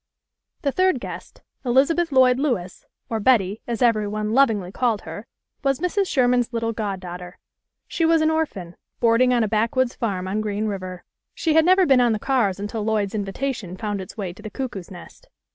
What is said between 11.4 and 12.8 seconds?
had THE MAGIC KETTLE. 1 5 never been on the cars